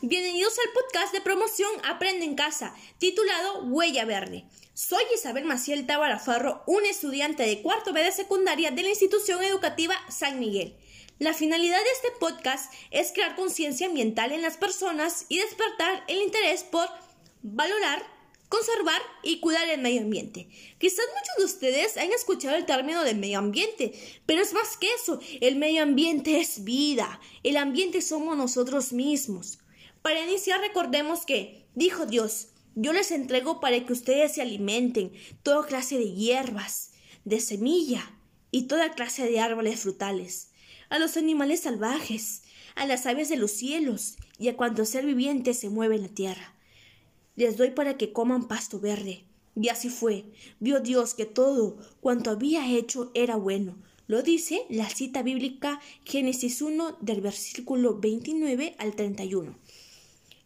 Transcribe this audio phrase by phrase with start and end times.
[0.00, 4.44] Bienvenidos al podcast de promoción Aprende en Casa, titulado Huella Verde.
[4.74, 9.94] Soy Isabel Maciel Tabarafarro, un estudiante de cuarto B de secundaria de la institución educativa
[10.08, 10.76] San Miguel.
[11.18, 16.22] La finalidad de este podcast es crear conciencia ambiental en las personas y despertar el
[16.22, 16.88] interés por
[17.42, 18.02] valorar,
[18.50, 20.50] conservar y cuidar el medio ambiente.
[20.76, 23.94] Quizás muchos de ustedes han escuchado el término de medio ambiente,
[24.26, 29.60] pero es más que eso, el medio ambiente es vida, el ambiente somos nosotros mismos.
[30.02, 35.66] Para iniciar recordemos que, dijo Dios, yo les entrego para que ustedes se alimenten toda
[35.66, 36.90] clase de hierbas,
[37.24, 38.18] de semilla
[38.50, 40.50] y toda clase de árboles frutales
[40.90, 42.42] a los animales salvajes,
[42.74, 46.08] a las aves de los cielos y a cuanto ser viviente se mueve en la
[46.08, 46.54] tierra.
[47.40, 49.24] Les doy para que coman pasto verde.
[49.56, 50.26] Y así fue.
[50.58, 53.78] Vio Dios que todo cuanto había hecho era bueno.
[54.08, 59.56] Lo dice la cita bíblica Génesis 1 del versículo 29 al 31.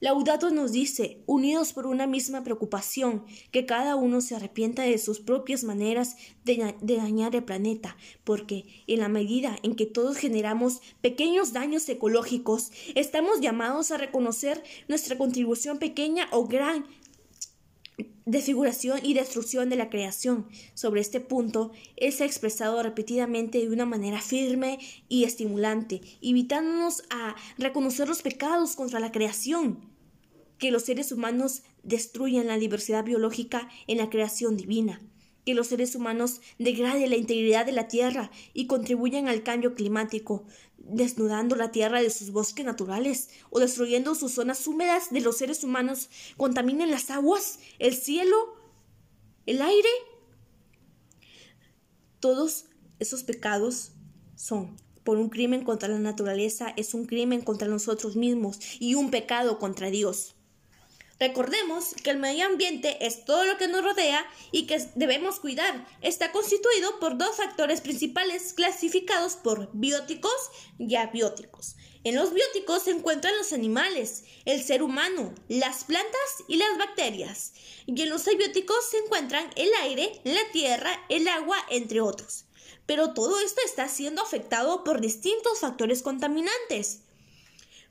[0.04, 5.18] Laudato nos dice, unidos por una misma preocupación, que cada uno se arrepienta de sus
[5.18, 11.54] propias maneras de, dañar el planeta, porque en la medida en que todos generamos pequeños
[11.54, 16.84] daños ecológicos, estamos llamados a reconocer nuestra contribución pequeña o gran
[18.26, 20.48] desfiguración y destrucción de la creación.
[20.74, 27.04] Sobre este punto, él se ha expresado repetidamente de una manera firme y estimulante, invitándonos
[27.08, 29.93] a reconocer los pecados contra la creación
[30.58, 35.00] que los seres humanos destruyan la diversidad biológica en la creación divina,
[35.44, 40.44] que los seres humanos degraden la integridad de la tierra y contribuyan al cambio climático,
[40.78, 45.64] desnudando la tierra de sus bosques naturales o destruyendo sus zonas húmedas de los seres
[45.64, 48.36] humanos, contaminen las aguas, el cielo,
[49.46, 49.88] el aire.
[52.20, 52.66] Todos
[52.98, 53.92] esos pecados
[54.36, 59.10] son por un crimen contra la naturaleza, es un crimen contra nosotros mismos y un
[59.10, 60.34] pecado contra Dios.
[61.20, 65.86] Recordemos que el medio ambiente es todo lo que nos rodea y que debemos cuidar.
[66.02, 70.32] Está constituido por dos factores principales clasificados por bióticos
[70.78, 71.76] y abióticos.
[72.02, 77.52] En los bióticos se encuentran los animales, el ser humano, las plantas y las bacterias.
[77.86, 82.44] Y en los abióticos se encuentran el aire, la tierra, el agua, entre otros.
[82.86, 87.03] Pero todo esto está siendo afectado por distintos factores contaminantes.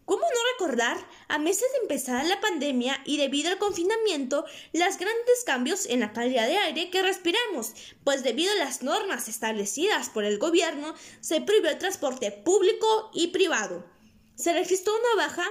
[0.05, 0.97] ¿Cómo no recordar,
[1.29, 4.43] a meses de empezar la pandemia y debido al confinamiento,
[4.73, 7.73] los grandes cambios en la calidad de aire que respiramos?
[8.03, 13.27] Pues debido a las normas establecidas por el gobierno, se prohibió el transporte público y
[13.27, 13.85] privado.
[14.35, 15.45] Se registró una baja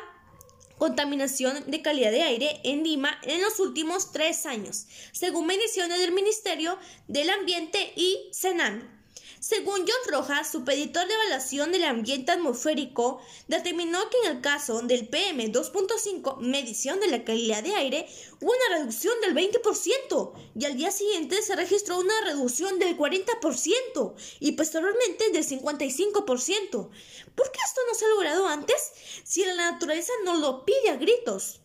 [0.76, 6.12] contaminación de calidad de aire en Lima en los últimos tres años, según mediciones del
[6.12, 9.01] Ministerio del Ambiente y Senan.
[9.42, 15.10] Según John Rojas, supeditor de evaluación del ambiente atmosférico, determinó que en el caso del
[15.10, 18.06] PM2.5, medición de la calidad de aire,
[18.40, 24.14] hubo una reducción del 20% y al día siguiente se registró una reducción del 40%
[24.38, 26.90] y posteriormente del 55%.
[27.34, 28.92] ¿Por qué esto no se ha logrado antes
[29.24, 31.61] si la naturaleza no lo pide a gritos?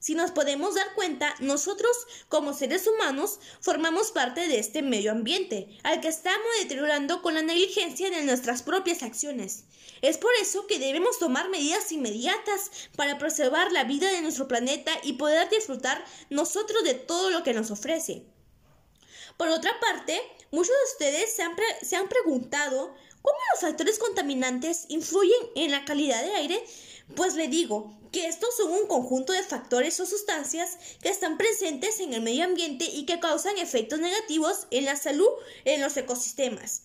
[0.00, 1.94] Si nos podemos dar cuenta, nosotros
[2.28, 7.42] como seres humanos formamos parte de este medio ambiente, al que estamos deteriorando con la
[7.42, 9.64] negligencia de nuestras propias acciones.
[10.00, 14.90] Es por eso que debemos tomar medidas inmediatas para preservar la vida de nuestro planeta
[15.02, 18.24] y poder disfrutar nosotros de todo lo que nos ofrece.
[19.36, 20.18] Por otra parte,
[20.50, 25.84] muchos de ustedes se han, se han preguntado cómo los factores contaminantes influyen en la
[25.84, 26.64] calidad de aire
[27.14, 32.00] pues le digo que estos son un conjunto de factores o sustancias que están presentes
[32.00, 35.28] en el medio ambiente y que causan efectos negativos en la salud
[35.64, 36.82] en los ecosistemas.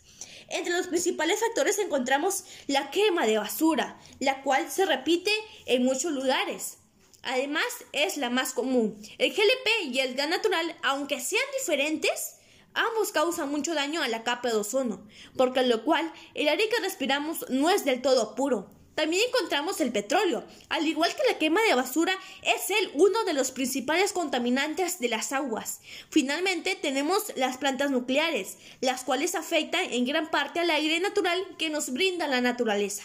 [0.49, 5.31] Entre los principales factores encontramos la quema de basura, la cual se repite
[5.65, 6.77] en muchos lugares.
[7.23, 9.01] Además, es la más común.
[9.17, 12.35] El GLP y el gas natural, aunque sean diferentes,
[12.75, 16.81] ambos causan mucho daño a la capa de ozono, porque lo cual el aire que
[16.81, 18.74] respiramos no es del todo puro.
[18.95, 20.45] También encontramos el petróleo.
[20.69, 25.09] Al igual que la quema de basura, es el uno de los principales contaminantes de
[25.09, 25.81] las aguas.
[26.09, 31.69] Finalmente tenemos las plantas nucleares, las cuales afectan en gran parte al aire natural que
[31.69, 33.03] nos brinda la naturaleza.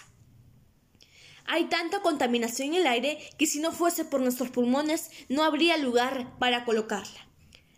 [1.46, 5.76] Hay tanta contaminación en el aire que si no fuese por nuestros pulmones no habría
[5.76, 7.26] lugar para colocarla.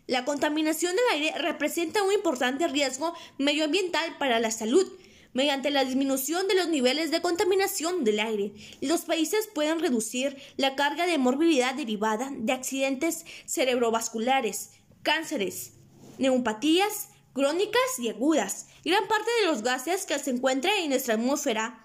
[0.05, 4.85] La contaminación del aire representa un importante riesgo medioambiental para la salud,
[5.33, 8.53] mediante la disminución de los niveles de contaminación del aire.
[8.81, 14.71] Los países pueden reducir la carga de morbilidad derivada de accidentes cerebrovasculares,
[15.01, 15.73] cánceres,
[16.17, 18.67] neumopatías crónicas y agudas.
[18.85, 21.83] Gran parte de los gases que se encuentran en nuestra atmósfera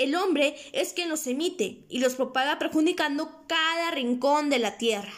[0.00, 5.12] el hombre es quien los emite y los propaga perjudicando cada rincón de la tierra.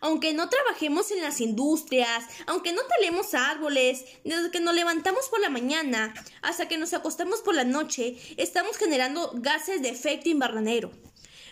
[0.00, 5.40] Aunque no trabajemos en las industrias, aunque no talemos árboles, desde que nos levantamos por
[5.40, 10.90] la mañana hasta que nos acostamos por la noche, estamos generando gases de efecto invernadero.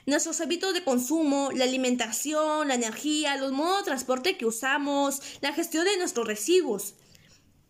[0.07, 5.53] Nuestros hábitos de consumo, la alimentación, la energía, los modos de transporte que usamos, la
[5.53, 6.95] gestión de nuestros residuos,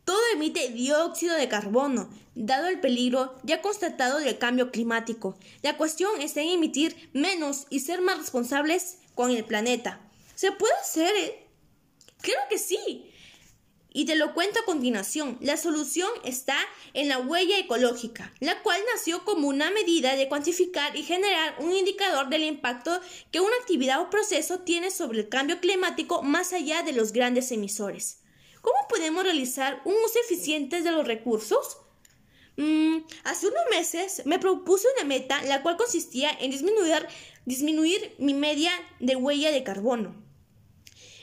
[0.08, 5.36] todo emite dióxido de carbono, dado el peligro ya constatado del cambio climático.
[5.60, 10.00] La cuestión está en emitir menos y ser más responsables con el planeta.
[10.38, 11.17] ¿Se puede hacer?
[11.17, 11.49] Eh?
[12.20, 13.11] Creo que sí.
[13.93, 15.37] Y te lo cuento a continuación.
[15.40, 16.56] La solución está
[16.94, 21.75] en la huella ecológica, la cual nació como una medida de cuantificar y generar un
[21.75, 23.00] indicador del impacto
[23.32, 27.50] que una actividad o proceso tiene sobre el cambio climático más allá de los grandes
[27.50, 28.20] emisores.
[28.61, 31.79] ¿Cómo podemos realizar un uso eficiente de los recursos?
[32.56, 37.08] Mm, hace unos meses me propuse una meta la cual consistía en disminuir,
[37.44, 38.70] disminuir mi media
[39.00, 40.27] de huella de carbono.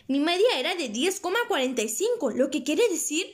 [0.08, 3.26] Mi media era de 10,45, lo que quiere decir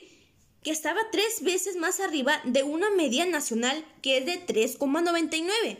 [0.62, 5.78] que estaba tres veces más arriba de una media nacional que es de 3,99.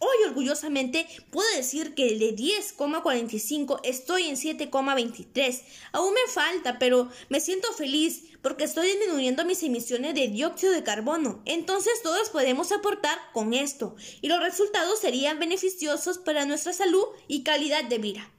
[0.00, 5.62] Hoy orgullosamente puedo decir que de 10,45 estoy en 7,23.
[5.90, 10.84] Aún me falta, pero me siento feliz porque estoy disminuyendo mis emisiones de dióxido de
[10.84, 11.42] carbono.
[11.46, 17.42] Entonces todos podemos aportar con esto y los resultados serían beneficiosos para nuestra salud y
[17.42, 18.32] calidad de vida.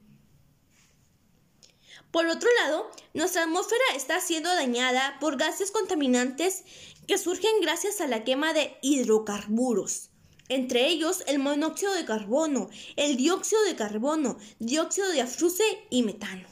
[2.11, 6.63] Por otro lado, nuestra atmósfera está siendo dañada por gases contaminantes
[7.07, 10.09] que surgen gracias a la quema de hidrocarburos,
[10.47, 16.47] entre ellos el monóxido de carbono, el dióxido de carbono, dióxido de azufre y metano,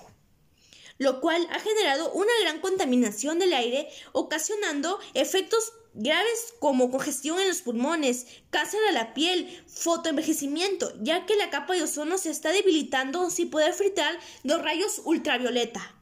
[0.99, 7.47] lo cual ha generado una gran contaminación del aire, ocasionando efectos graves como congestión en
[7.47, 12.51] los pulmones, cáncer de la piel, fotoenvejecimiento, ya que la capa de ozono se está
[12.51, 15.95] debilitando sin poder filtrar los rayos ultravioleta.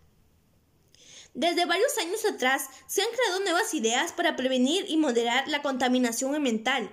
[1.34, 6.36] Desde varios años atrás se han creado nuevas ideas para prevenir y moderar la contaminación
[6.36, 6.90] ambiental.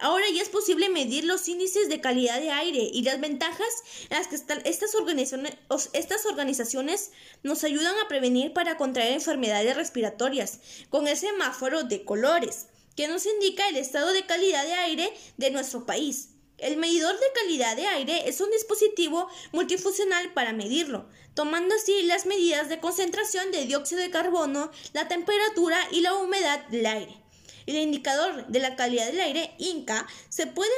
[0.00, 3.66] Ahora ya es posible medir los índices de calidad de aire y las ventajas
[4.08, 5.56] en las que estas, organizaciones,
[5.92, 7.10] estas organizaciones
[7.42, 13.26] nos ayudan a prevenir para contraer enfermedades respiratorias con el semáforo de colores que nos
[13.26, 16.28] indica el estado de calidad de aire de nuestro país.
[16.58, 22.24] El medidor de calidad de aire es un dispositivo multifuncional para medirlo, tomando así las
[22.26, 27.27] medidas de concentración de dióxido de carbono, la temperatura y la humedad del aire.
[27.68, 30.72] El indicador de la calidad del aire, INCA, se puede,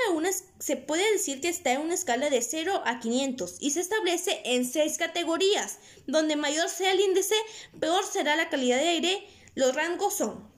[0.59, 4.43] se puede decir que está en una escala de 0 a 500 y se establece
[4.45, 5.79] en seis categorías.
[6.09, 7.37] Donde mayor sea el índice,
[7.79, 9.25] peor será la calidad de aire.
[9.55, 10.51] Los rangos son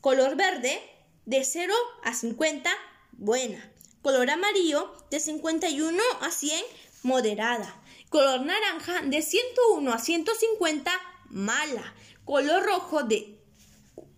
[0.00, 0.80] color verde,
[1.26, 1.74] de 0
[2.04, 2.70] a 50,
[3.10, 3.68] buena.
[4.00, 6.64] Color amarillo, de 51 a 100,
[7.02, 7.82] moderada.
[8.10, 10.92] Color naranja, de 101 a 150,
[11.30, 11.94] mala.
[12.24, 13.41] Color rojo, de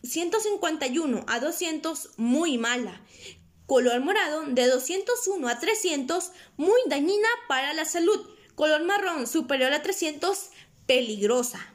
[0.05, 3.01] 151 a 200, muy mala.
[3.67, 8.29] Color morado, de 201 a 300, muy dañina para la salud.
[8.55, 10.51] Color marrón, superior a 300,
[10.87, 11.75] peligrosa.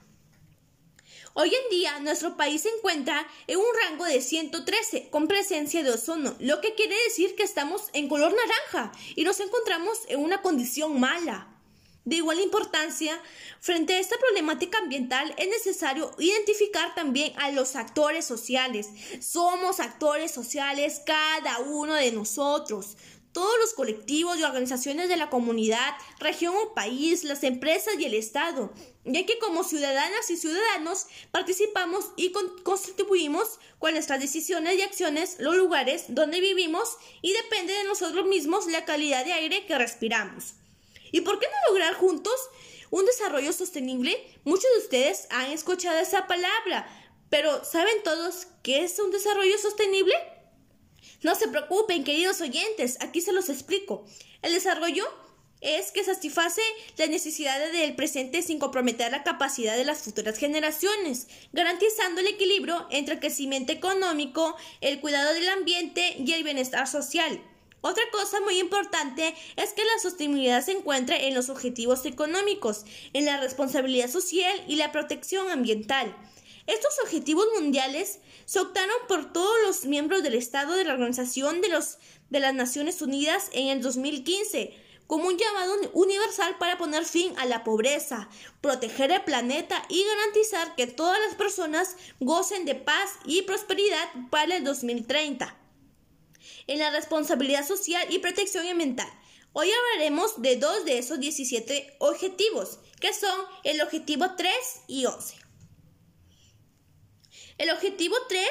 [1.33, 5.91] Hoy en día nuestro país se encuentra en un rango de 113 con presencia de
[5.91, 10.41] ozono, lo que quiere decir que estamos en color naranja y nos encontramos en una
[10.41, 11.48] condición mala.
[12.09, 13.21] De igual importancia,
[13.59, 18.89] frente a esta problemática ambiental es necesario identificar también a los actores sociales.
[19.21, 22.97] Somos actores sociales cada uno de nosotros.
[23.31, 28.15] Todos los colectivos y organizaciones de la comunidad, región o país, las empresas y el
[28.15, 28.73] Estado,
[29.05, 32.31] ya que como ciudadanas y ciudadanos participamos y
[32.63, 38.65] contribuimos con nuestras decisiones y acciones los lugares donde vivimos y depende de nosotros mismos
[38.65, 40.55] la calidad de aire que respiramos.
[41.11, 42.33] ¿Y por qué no lograr juntos
[42.91, 44.17] un desarrollo sostenible?
[44.43, 46.87] Muchos de ustedes han escuchado esa palabra,
[47.29, 50.13] pero ¿saben todos qué es un desarrollo sostenible?
[51.21, 54.05] No se preocupen, queridos oyentes, aquí se los explico.
[54.41, 55.05] El desarrollo
[55.61, 56.61] es que satisface
[56.97, 62.87] las necesidades del presente sin comprometer la capacidad de las futuras generaciones, garantizando el equilibrio
[62.89, 67.41] entre el crecimiento económico, el cuidado del ambiente y el bienestar social.
[67.81, 72.83] Otra cosa muy importante es que la sostenibilidad se encuentra en los objetivos económicos,
[73.13, 76.13] en la responsabilidad social y la protección ambiental.
[76.67, 81.69] Estos objetivos mundiales se optaron por todos los miembros del Estado de la Organización de,
[81.69, 81.97] los,
[82.29, 84.75] de las Naciones Unidas en el 2015
[85.07, 88.29] como un llamado universal para poner fin a la pobreza,
[88.61, 94.57] proteger el planeta y garantizar que todas las personas gocen de paz y prosperidad para
[94.57, 95.58] el 2030.
[96.69, 99.09] En la responsabilidad social y protección ambiental.
[99.53, 104.53] Hoy hablaremos de dos de esos 17 objetivos, que son el objetivo 3
[104.87, 105.35] y 11.
[107.57, 108.47] El objetivo 3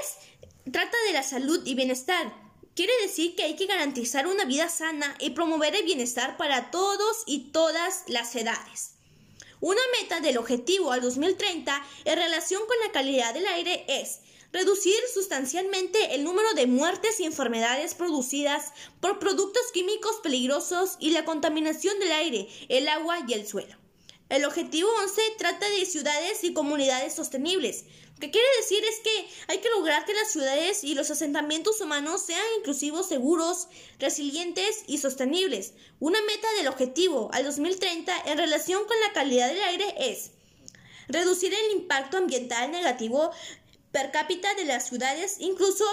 [0.73, 2.35] trata de la salud y bienestar.
[2.75, 7.23] Quiere decir que hay que garantizar una vida sana y promover el bienestar para todos
[7.25, 8.97] y todas las edades.
[9.61, 14.95] Una meta del objetivo al 2030 en relación con la calidad del aire es reducir
[15.13, 21.99] sustancialmente el número de muertes y enfermedades producidas por productos químicos peligrosos y la contaminación
[21.99, 23.77] del aire, el agua y el suelo.
[24.29, 27.85] El objetivo 11 trata de ciudades y comunidades sostenibles.
[28.15, 31.81] Lo que quiere decir es que hay que lograr que las ciudades y los asentamientos
[31.81, 35.73] humanos sean inclusivos, seguros, resilientes y sostenibles.
[35.99, 40.33] Una meta del objetivo al 2030 en relación con la calidad del aire es
[41.09, 43.31] reducir el impacto ambiental negativo
[43.93, 45.85] per cápita de las ciudades, incluso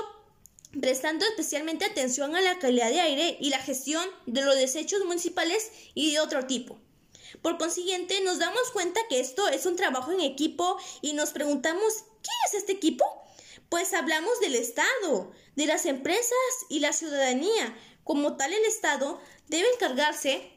[0.79, 5.71] prestando especialmente atención a la calidad de aire y la gestión de los desechos municipales
[5.93, 6.77] y de otro tipo.
[7.41, 12.03] Por consiguiente, nos damos cuenta que esto es un trabajo en equipo y nos preguntamos,
[12.21, 13.05] ¿qué es este equipo?
[13.69, 16.31] Pues hablamos del Estado, de las empresas
[16.69, 17.77] y la ciudadanía.
[18.03, 20.51] Como tal, el Estado debe encargarse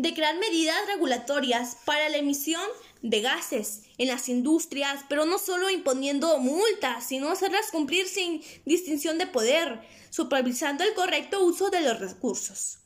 [0.00, 2.62] de crear medidas regulatorias para la emisión
[3.02, 9.18] de gases en las industrias, pero no solo imponiendo multas, sino hacerlas cumplir sin distinción
[9.18, 12.78] de poder, supervisando el correcto uso de los recursos.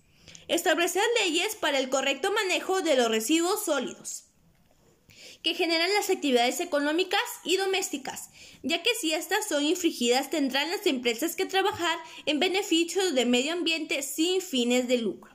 [0.48, 4.24] Establecer leyes para el correcto manejo de los residuos sólidos
[5.42, 8.30] que generan las actividades económicas y domésticas,
[8.62, 13.52] ya que si estas son infringidas tendrán las empresas que trabajar en beneficio del medio
[13.52, 15.33] ambiente sin fines de lucro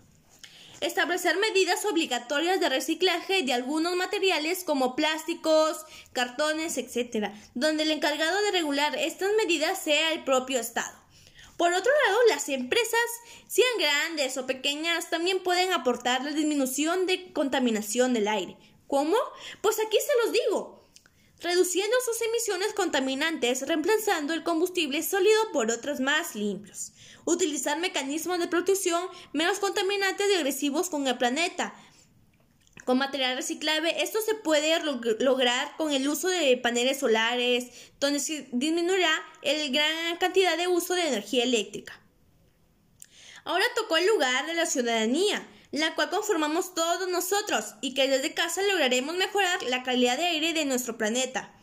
[0.82, 8.42] establecer medidas obligatorias de reciclaje de algunos materiales como plásticos, cartones, etc., donde el encargado
[8.44, 10.98] de regular estas medidas sea el propio Estado.
[11.58, 13.00] Por otro lado, las empresas,
[13.48, 18.56] sean grandes o pequeñas, también pueden aportar la disminución de contaminación del aire.
[18.88, 19.18] ¿Cómo?
[19.62, 20.79] Pues aquí se los digo
[21.42, 26.92] reduciendo sus emisiones contaminantes, reemplazando el combustible sólido por otros más limpios.
[27.26, 31.74] Utilizar mecanismos de protección menos contaminantes y agresivos con el planeta.
[32.86, 34.80] Con material reciclable, esto se puede
[35.20, 37.68] lograr con el uso de paneles solares,
[38.00, 39.12] donde se disminuirá
[39.44, 42.00] la gran cantidad de uso de energía eléctrica.
[43.44, 48.34] Ahora tocó el lugar de la ciudadanía la cual conformamos todos nosotros y que desde
[48.34, 51.54] casa lograremos mejorar la calidad de aire de nuestro planeta.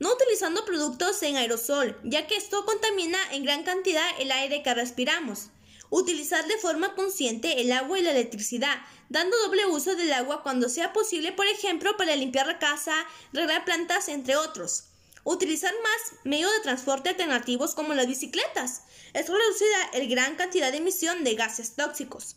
[0.00, 4.74] No utilizando productos en aerosol, ya que esto contamina en gran cantidad el aire que
[4.74, 5.50] respiramos.
[5.90, 8.76] Utilizar de forma consciente el agua y la electricidad,
[9.08, 12.92] dando doble uso del agua cuando sea posible, por ejemplo, para limpiar la casa,
[13.32, 14.86] regar plantas, entre otros.
[15.22, 18.82] Utilizar más medios de transporte alternativos como las bicicletas.
[19.12, 22.36] Esto reducirá la gran cantidad de emisión de gases tóxicos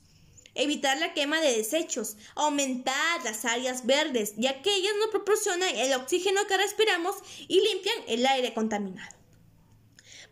[0.57, 5.93] evitar la quema de desechos, aumentar las áreas verdes, ya que ellas nos proporcionan el
[5.93, 7.15] oxígeno que respiramos
[7.47, 9.17] y limpian el aire contaminado.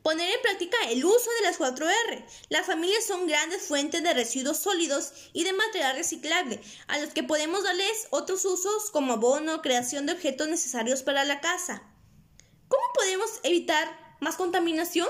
[0.05, 2.25] Poner en práctica el uso de las 4R.
[2.50, 7.24] Las familias son grandes fuentes de residuos sólidos y de material reciclable, a los que
[7.24, 11.82] podemos darles otros usos como abono, creación de objetos necesarios para la casa.
[12.67, 15.10] ¿Cómo podemos evitar más contaminación?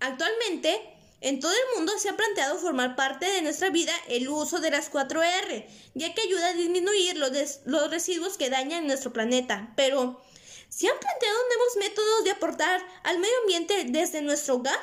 [0.00, 4.60] Actualmente, en todo el mundo se ha planteado formar parte de nuestra vida el uso
[4.60, 7.30] de las 4R, ya que ayuda a disminuir los,
[7.64, 9.72] los residuos que dañan nuestro planeta.
[9.76, 10.22] Pero,
[10.68, 14.78] ¿se han planteado nuevos métodos de aportar al medio ambiente desde nuestro hogar?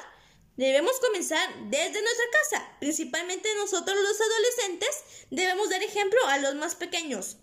[0.57, 6.75] Debemos comenzar desde nuestra casa, principalmente nosotros los adolescentes debemos dar ejemplo a los más
[6.75, 7.37] pequeños.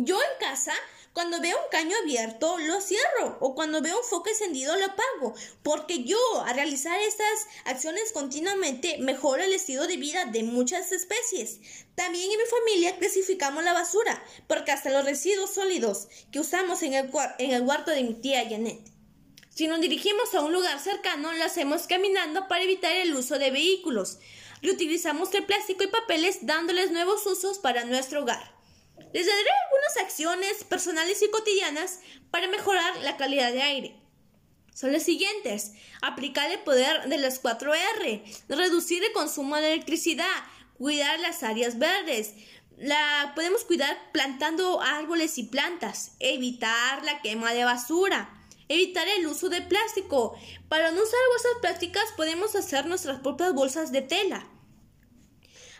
[0.00, 0.72] Yo en casa
[1.12, 3.38] cuando veo un caño abierto, lo cierro.
[3.40, 5.34] O cuando veo un foco encendido, lo apago.
[5.64, 11.58] Porque yo, al realizar estas acciones continuamente, mejoro el estilo de vida de muchas especies.
[11.96, 16.94] También en mi familia clasificamos la basura, porque hasta los residuos sólidos que usamos en
[16.94, 18.88] el, en el huerto de mi tía Janet.
[19.50, 23.50] Si nos dirigimos a un lugar cercano, lo hacemos caminando para evitar el uso de
[23.50, 24.18] vehículos.
[24.62, 28.57] Reutilizamos el plástico y papeles dándoles nuevos usos para nuestro hogar.
[29.12, 32.00] Les daré algunas acciones personales y cotidianas
[32.30, 33.96] para mejorar la calidad de aire.
[34.74, 35.72] Son las siguientes.
[36.02, 38.22] Aplicar el poder de las 4R.
[38.48, 40.26] Reducir el consumo de electricidad.
[40.76, 42.34] Cuidar las áreas verdes.
[42.76, 46.12] La podemos cuidar plantando árboles y plantas.
[46.20, 48.32] Evitar la quema de basura.
[48.68, 50.38] Evitar el uso de plástico.
[50.68, 54.46] Para no usar bolsas plásticas podemos hacer nuestras propias bolsas de tela.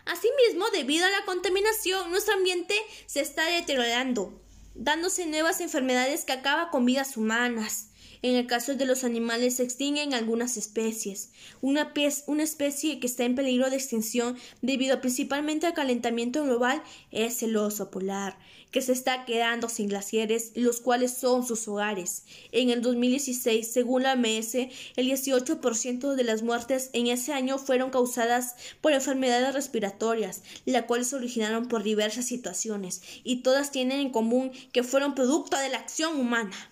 [0.09, 2.73] Asimismo, debido a la contaminación, nuestro ambiente
[3.05, 4.33] se está deteriorando,
[4.73, 7.88] dándose nuevas enfermedades que acaban con vidas humanas.
[8.21, 11.29] En el caso de los animales se extinguen algunas especies.
[11.61, 11.93] Una,
[12.27, 17.55] una especie que está en peligro de extinción debido principalmente al calentamiento global es el
[17.55, 18.37] oso polar,
[18.71, 22.25] que se está quedando sin glaciares, los cuales son sus hogares.
[22.51, 27.89] En el 2016, según la OMS, el 18% de las muertes en ese año fueron
[27.89, 34.11] causadas por enfermedades respiratorias, las cuales se originaron por diversas situaciones, y todas tienen en
[34.11, 36.69] común que fueron producto de la acción humana.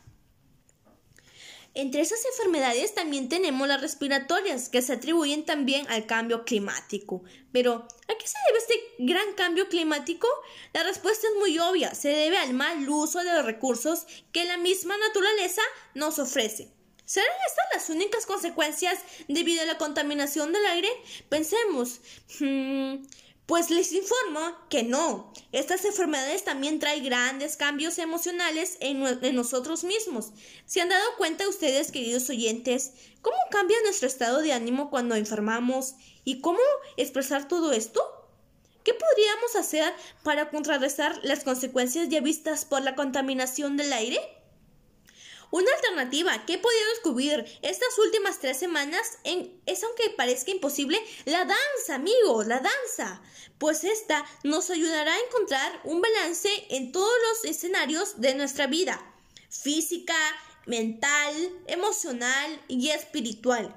[1.78, 7.22] Entre esas enfermedades también tenemos las respiratorias, que se atribuyen también al cambio climático.
[7.52, 10.28] Pero, ¿a qué se debe este gran cambio climático?
[10.74, 14.58] La respuesta es muy obvia, se debe al mal uso de los recursos que la
[14.58, 15.62] misma naturaleza
[15.94, 16.72] nos ofrece.
[17.06, 20.90] ¿Serán estas las únicas consecuencias debido a la contaminación del aire?
[21.30, 22.02] Pensemos.
[22.40, 23.06] Hmm,
[23.48, 25.32] pues les informo que no.
[25.54, 29.00] Estas enfermedades también traen grandes cambios emocionales en,
[29.34, 30.34] nosotros mismos.
[30.66, 35.96] ¿Se han dado cuenta ustedes, queridos oyentes, cómo cambia nuestro estado de ánimo cuando enfermamos
[36.26, 36.60] y cómo
[36.98, 38.02] expresar todo esto?
[38.84, 44.37] ¿Qué podríamos hacer para contrarrestar las consecuencias ya vistas por la contaminación del aire?
[45.50, 51.02] Una alternativa que he podido descubrir estas últimas tres semanas en, es, aunque parezca imposible,
[51.26, 53.22] la danza, amigos, la danza.
[53.58, 59.02] Pues esta nos ayudará a encontrar un balance en todos los escenarios de nuestra vida,
[59.50, 60.16] física,
[60.66, 61.34] mental,
[61.68, 63.74] emocional y espiritual.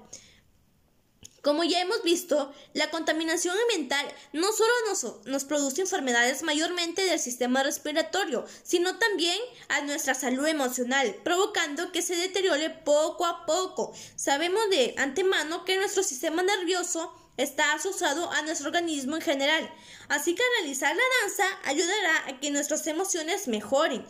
[1.42, 7.18] Como ya hemos visto, la contaminación ambiental no solo nos, nos, produce enfermedades mayormente del
[7.18, 13.94] sistema respiratorio, sino también a nuestra salud emocional, provocando que se deteriore poco a poco.
[14.16, 19.74] Sabemos de antemano que nuestro sistema nervioso está asociado a nuestro organismo en general,
[20.08, 24.04] así que realizar la danza ayudará a que nuestras emociones mejoren,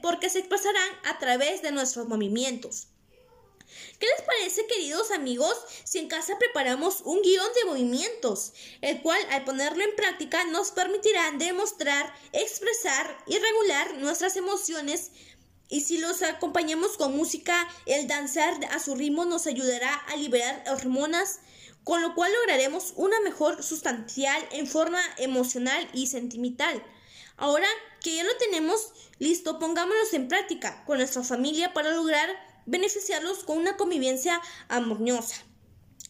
[0.00, 2.86] porque se expresarán a través de nuestros movimientos.
[3.98, 9.20] ¿Qué les parece, queridos amigos, si en casa preparamos un guion de movimientos, el cual
[9.30, 15.10] al ponerlo en práctica nos permitirá demostrar, expresar y regular nuestras emociones
[15.68, 20.62] y si los acompañamos con música, el danzar a su ritmo nos ayudará a liberar
[20.68, 21.40] hormonas,
[21.82, 26.84] con lo cual lograremos una mejor sustancial en forma emocional y sentimental.
[27.36, 27.66] Ahora
[28.00, 32.28] que ya lo tenemos listo, pongámonos en práctica con nuestra familia para lograr
[32.66, 35.36] beneficiarlos con una convivencia armoniosa.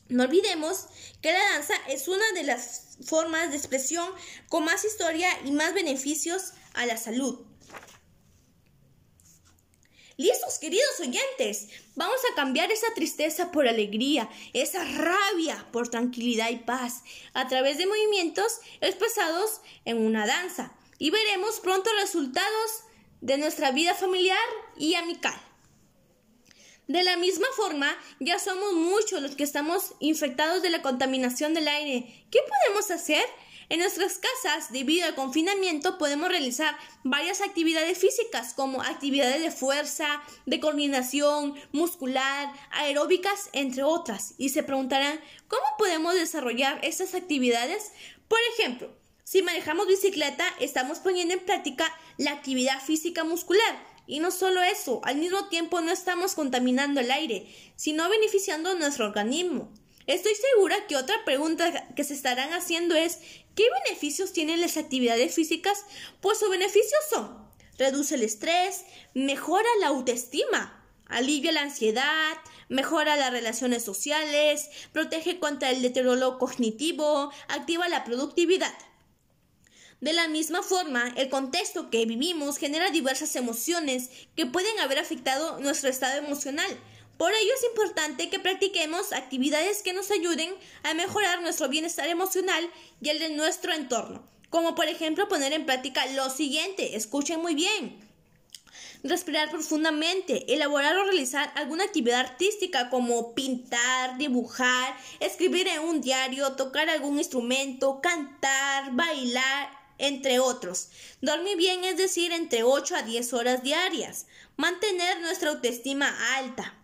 [0.09, 0.87] No olvidemos
[1.21, 4.09] que la danza es una de las formas de expresión
[4.49, 7.45] con más historia y más beneficios a la salud.
[10.19, 16.57] Listos, queridos oyentes, vamos a cambiar esa tristeza por alegría, esa rabia por tranquilidad y
[16.57, 17.03] paz,
[17.35, 20.73] a través de movimientos expresados en una danza.
[20.99, 22.85] Y veremos pronto resultados
[23.21, 24.39] de nuestra vida familiar
[24.79, 25.39] y amical.
[26.89, 31.67] De la misma forma, ya somos muchos los que estamos infectados de la contaminación del
[31.67, 32.27] aire.
[32.31, 33.25] ¿Qué podemos hacer?
[33.69, 40.23] En nuestras casas, debido al confinamiento, podemos realizar varias actividades físicas como actividades de fuerza,
[40.47, 44.35] de coordinación, muscular, aeróbicas, entre otras.
[44.39, 47.91] Y se preguntarán, ¿cómo podemos desarrollar estas actividades?
[48.29, 54.31] Por ejemplo, si manejamos bicicleta, estamos poniendo en práctica la actividad física muscular y no
[54.31, 59.73] solo eso, al mismo tiempo no estamos contaminando el aire, sino beneficiando a nuestro organismo.
[60.07, 63.19] Estoy segura que otra pregunta que se estarán haciendo es
[63.55, 65.85] ¿qué beneficios tienen las actividades físicas?
[66.21, 67.47] Pues sus beneficios son
[67.79, 72.37] reduce el estrés, mejora la autoestima, alivia la ansiedad,
[72.69, 78.73] mejora las relaciones sociales, protege contra el deterioro cognitivo, activa la productividad.
[80.01, 85.59] De la misma forma, el contexto que vivimos genera diversas emociones que pueden haber afectado
[85.59, 86.69] nuestro estado emocional.
[87.17, 92.71] Por ello es importante que practiquemos actividades que nos ayuden a mejorar nuestro bienestar emocional
[93.01, 94.23] y el de nuestro entorno.
[94.51, 97.99] Como por ejemplo poner en práctica lo siguiente, escuchen muy bien.
[99.03, 106.53] Respirar profundamente, elaborar o realizar alguna actividad artística como pintar, dibujar, escribir en un diario,
[106.53, 110.89] tocar algún instrumento, cantar, bailar, entre otros.
[111.21, 114.27] Dormir bien es decir entre 8 a 10 horas diarias.
[114.57, 116.75] Mantener nuestra autoestima alta.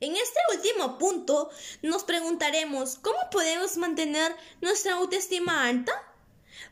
[0.00, 1.50] En este último punto
[1.82, 5.92] nos preguntaremos ¿cómo podemos mantener nuestra autoestima alta?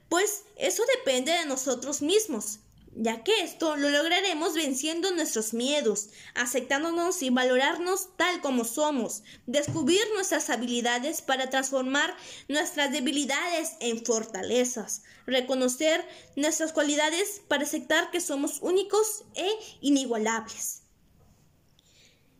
[0.08, 2.60] Pues eso depende de nosotros mismos
[2.98, 10.00] ya que esto lo lograremos venciendo nuestros miedos, aceptándonos y valorarnos tal como somos, descubrir
[10.14, 12.16] nuestras habilidades para transformar
[12.48, 16.06] nuestras debilidades en fortalezas, reconocer
[16.36, 19.48] nuestras cualidades para aceptar que somos únicos e
[19.82, 20.82] inigualables.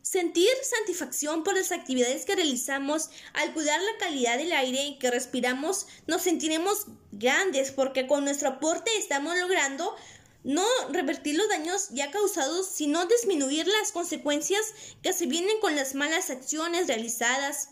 [0.01, 5.89] Sentir satisfacción por las actividades que realizamos al cuidar la calidad del aire que respiramos,
[6.07, 9.97] nos sentiremos grandes porque con nuestro aporte estamos logrando
[10.47, 14.61] no revertir los daños ya causados, sino disminuir las consecuencias
[15.03, 17.71] que se vienen con las malas acciones realizadas.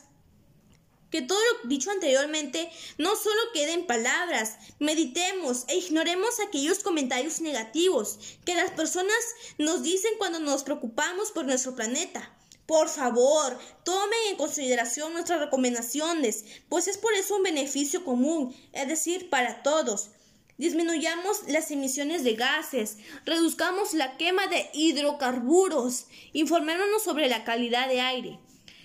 [1.09, 7.41] Que todo lo dicho anteriormente no solo quede en palabras, meditemos e ignoremos aquellos comentarios
[7.41, 9.23] negativos que las personas
[9.57, 12.37] nos dicen cuando nos preocupamos por nuestro planeta.
[12.67, 18.89] Por favor, tomen en consideración nuestras recomendaciones, pues es por eso un beneficio común, es
[18.89, 20.11] decir, para todos.
[20.57, 28.01] Disminuyamos las emisiones de gases, reduzcamos la quema de hidrocarburos, informémonos sobre la calidad de
[28.01, 28.39] aire.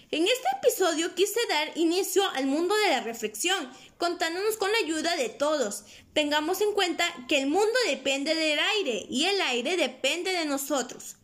[0.10, 5.16] En este episodio quise dar inicio al mundo de la reflexión, contándonos con la ayuda
[5.16, 5.84] de todos.
[6.14, 11.18] Tengamos en cuenta que el mundo depende del aire y el aire depende de nosotros.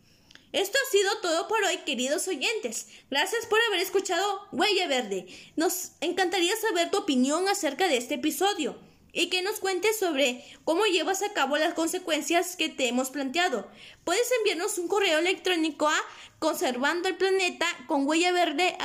[0.52, 2.86] Esto ha sido todo por hoy, queridos oyentes.
[3.10, 5.26] Gracias por haber escuchado Huella Verde.
[5.56, 8.78] Nos encantaría saber tu opinión acerca de este episodio
[9.16, 13.66] y que nos cuentes sobre cómo llevas a cabo las consecuencias que te hemos planteado.
[14.04, 15.98] Puedes enviarnos un correo electrónico a
[16.38, 18.76] conservando el planeta con huella verde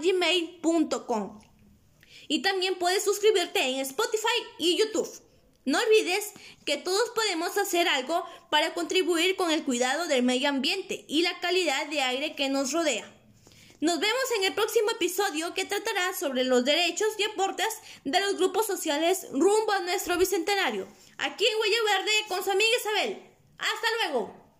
[0.00, 1.40] gmail.com
[2.28, 5.10] y también puedes suscribirte en Spotify y YouTube.
[5.64, 6.32] No olvides
[6.64, 11.40] que todos podemos hacer algo para contribuir con el cuidado del medio ambiente y la
[11.40, 13.13] calidad de aire que nos rodea.
[13.80, 17.68] Nos vemos en el próximo episodio que tratará sobre los derechos y aportes
[18.04, 20.86] de los grupos sociales rumbo a nuestro bicentenario.
[21.18, 23.22] Aquí en Huella Verde con su amiga Isabel.
[23.58, 24.43] Hasta luego.